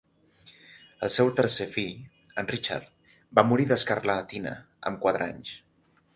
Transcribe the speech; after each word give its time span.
El 1.07 1.11
seu 1.15 1.29
tercer 1.39 1.67
fill, 1.73 1.91
en 2.43 2.49
Richard, 2.53 2.89
va 3.41 3.45
morir 3.51 3.69
d'escarlatina 3.75 4.57
amb 4.91 5.03
quatre 5.07 5.31
anys. 5.37 5.55